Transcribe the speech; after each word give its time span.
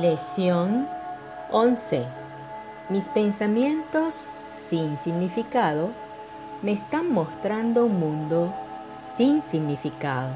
Lesión 0.00 0.88
11. 1.50 2.06
Mis 2.88 3.10
pensamientos 3.10 4.28
sin 4.56 4.96
significado 4.96 5.90
me 6.62 6.72
están 6.72 7.12
mostrando 7.12 7.84
un 7.84 8.00
mundo 8.00 8.54
sin 9.14 9.42
significado. 9.42 10.30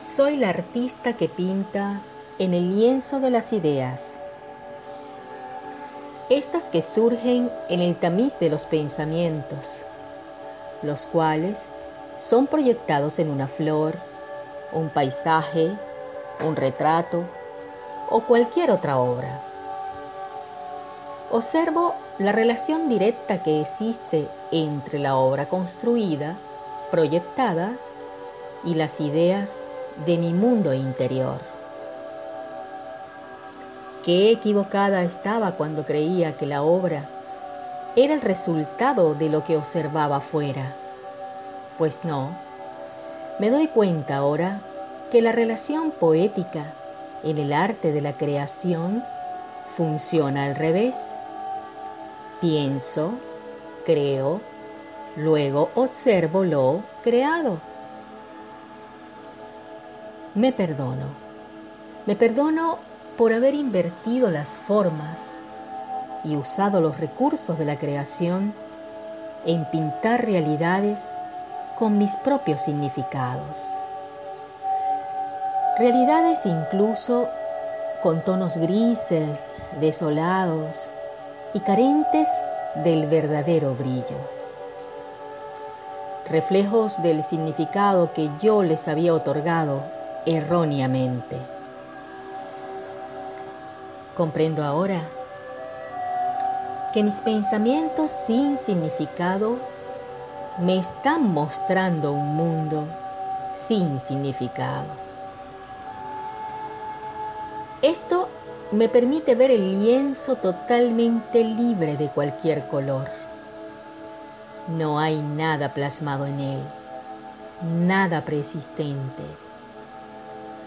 Soy 0.00 0.36
la 0.36 0.50
artista 0.50 1.16
que 1.16 1.28
pinta 1.28 2.02
en 2.38 2.54
el 2.54 2.76
lienzo 2.76 3.18
de 3.18 3.30
las 3.30 3.52
ideas, 3.52 4.20
estas 6.30 6.68
que 6.68 6.82
surgen 6.82 7.50
en 7.68 7.80
el 7.80 7.96
tamiz 7.96 8.38
de 8.38 8.48
los 8.48 8.64
pensamientos 8.66 9.86
los 10.82 11.06
cuales 11.06 11.58
son 12.18 12.46
proyectados 12.46 13.18
en 13.18 13.30
una 13.30 13.48
flor, 13.48 13.94
un 14.72 14.88
paisaje, 14.88 15.72
un 16.44 16.56
retrato 16.56 17.24
o 18.10 18.22
cualquier 18.22 18.70
otra 18.70 18.98
obra. 18.98 19.42
Observo 21.30 21.94
la 22.18 22.32
relación 22.32 22.88
directa 22.88 23.42
que 23.42 23.60
existe 23.60 24.28
entre 24.50 24.98
la 24.98 25.16
obra 25.16 25.48
construida, 25.48 26.36
proyectada, 26.90 27.72
y 28.64 28.74
las 28.74 29.00
ideas 29.00 29.62
de 30.06 30.18
mi 30.18 30.32
mundo 30.32 30.72
interior. 30.72 31.40
Qué 34.04 34.30
equivocada 34.30 35.02
estaba 35.02 35.52
cuando 35.52 35.84
creía 35.84 36.36
que 36.36 36.46
la 36.46 36.62
obra 36.62 37.08
era 37.94 38.14
el 38.14 38.20
resultado 38.20 39.14
de 39.14 39.28
lo 39.28 39.44
que 39.44 39.56
observaba 39.56 40.16
afuera. 40.16 40.74
Pues 41.78 42.04
no, 42.04 42.36
me 43.38 43.50
doy 43.50 43.68
cuenta 43.68 44.16
ahora 44.16 44.60
que 45.10 45.22
la 45.22 45.32
relación 45.32 45.90
poética 45.90 46.74
en 47.24 47.38
el 47.38 47.52
arte 47.52 47.92
de 47.92 48.00
la 48.00 48.12
creación 48.12 49.02
funciona 49.76 50.44
al 50.44 50.54
revés. 50.54 50.96
Pienso, 52.40 53.14
creo, 53.86 54.40
luego 55.16 55.70
observo 55.74 56.44
lo 56.44 56.82
creado. 57.02 57.58
Me 60.34 60.52
perdono. 60.52 61.06
Me 62.06 62.16
perdono 62.16 62.78
por 63.16 63.32
haber 63.32 63.54
invertido 63.54 64.30
las 64.30 64.50
formas 64.50 65.34
y 66.24 66.36
usado 66.36 66.80
los 66.80 66.98
recursos 66.98 67.58
de 67.58 67.64
la 67.64 67.78
creación 67.78 68.54
en 69.44 69.64
pintar 69.70 70.24
realidades 70.24 71.06
con 71.82 71.98
mis 71.98 72.14
propios 72.18 72.62
significados. 72.62 73.60
Realidades 75.76 76.46
incluso 76.46 77.28
con 78.04 78.22
tonos 78.22 78.56
grises, 78.56 79.50
desolados 79.80 80.76
y 81.54 81.58
carentes 81.58 82.28
del 82.84 83.08
verdadero 83.08 83.74
brillo. 83.74 84.16
Reflejos 86.30 87.02
del 87.02 87.24
significado 87.24 88.12
que 88.12 88.30
yo 88.40 88.62
les 88.62 88.86
había 88.86 89.12
otorgado 89.12 89.82
erróneamente. 90.24 91.36
Comprendo 94.16 94.62
ahora 94.62 95.00
que 96.92 97.02
mis 97.02 97.16
pensamientos 97.16 98.12
sin 98.12 98.56
significado 98.56 99.56
me 100.58 100.78
están 100.78 101.32
mostrando 101.32 102.12
un 102.12 102.36
mundo 102.36 102.86
sin 103.54 103.98
significado. 104.00 104.84
Esto 107.80 108.28
me 108.70 108.88
permite 108.88 109.34
ver 109.34 109.50
el 109.50 109.82
lienzo 109.82 110.36
totalmente 110.36 111.42
libre 111.42 111.96
de 111.96 112.08
cualquier 112.08 112.68
color. 112.68 113.08
No 114.68 114.98
hay 114.98 115.20
nada 115.20 115.72
plasmado 115.72 116.26
en 116.26 116.38
él, 116.38 116.60
nada 117.86 118.22
preexistente. 118.24 119.22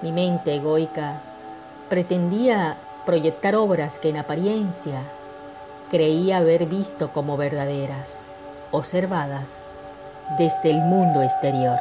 Mi 0.00 0.10
mente 0.10 0.54
egoica 0.54 1.20
pretendía 1.90 2.78
proyectar 3.04 3.54
obras 3.54 3.98
que 3.98 4.08
en 4.08 4.16
apariencia 4.16 5.00
creía 5.90 6.38
haber 6.38 6.66
visto 6.66 7.12
como 7.12 7.36
verdaderas, 7.36 8.18
observadas 8.72 9.65
desde 10.38 10.70
el 10.70 10.80
mundo 10.80 11.22
exterior. 11.22 11.78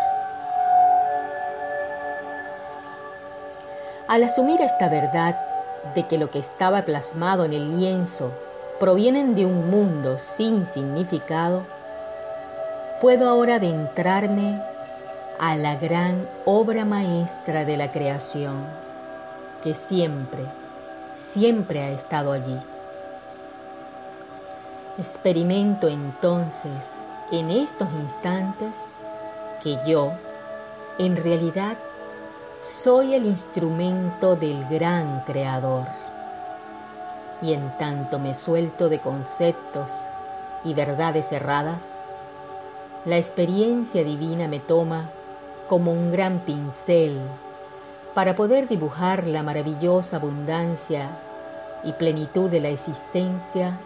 Al 4.08 4.24
asumir 4.24 4.62
esta 4.62 4.88
verdad 4.90 5.40
de 5.96 6.04
que 6.04 6.18
lo 6.18 6.30
que 6.30 6.40
estaba 6.40 6.84
plasmado 6.84 7.46
en 7.46 7.54
el 7.54 7.78
lienzo 7.78 8.32
provienen 8.80 9.36
de 9.36 9.46
un 9.46 9.70
mundo 9.70 10.20
sin 10.20 10.66
significado, 10.66 11.66
puedo 13.02 13.28
ahora 13.28 13.56
adentrarme 13.56 14.62
a 15.40 15.56
la 15.56 15.76
gran 15.76 16.28
obra 16.46 16.86
maestra 16.86 17.66
de 17.66 17.78
la 17.78 17.92
creación, 17.92 18.66
que 19.64 19.74
siempre, 19.74 20.44
siempre 21.16 21.82
ha 21.82 21.90
estado 21.90 22.32
allí 22.32 22.60
Experimento 24.98 25.90
entonces 25.90 27.04
en 27.32 27.50
estos 27.50 27.90
instantes 27.94 28.76
que 29.64 29.80
yo, 29.88 30.12
en 31.00 31.18
realidad, 31.18 31.78
soy 32.60 33.16
el 33.16 33.26
instrumento 33.26 34.36
del 34.36 34.66
gran 34.70 35.22
creador. 35.22 35.88
Y 37.42 37.54
en 37.54 37.76
tanto 37.78 38.20
me 38.20 38.36
suelto 38.36 38.90
de 38.90 39.00
conceptos 39.00 39.90
y 40.64 40.74
verdades 40.74 41.32
erradas, 41.32 41.96
la 43.06 43.18
experiencia 43.18 44.04
divina 44.04 44.48
me 44.48 44.60
toma 44.60 45.10
como 45.68 45.92
un 45.92 46.12
gran 46.12 46.40
pincel 46.40 47.20
para 48.14 48.36
poder 48.36 48.68
dibujar 48.68 49.26
la 49.26 49.44
maravillosa 49.44 50.18
abundancia 50.18 51.10
y 51.84 51.92
plenitud 51.94 52.50
de 52.50 52.62
la 52.62 52.70
existencia 52.70 53.78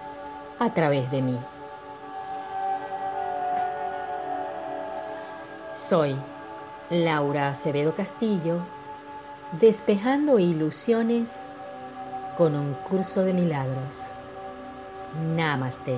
a 0.60 0.74
través 0.74 1.10
de 1.10 1.22
mí. 1.22 1.40
Soy 5.88 6.14
Laura 6.90 7.48
Acevedo 7.48 7.96
Castillo, 7.96 8.60
despejando 9.62 10.38
ilusiones 10.38 11.40
con 12.38 12.54
un 12.54 12.74
curso 12.74 13.24
de 13.24 13.34
milagros. 13.34 13.98
Namaste. 15.36 15.98